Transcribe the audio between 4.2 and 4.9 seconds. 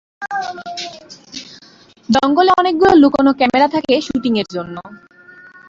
এর জন্য।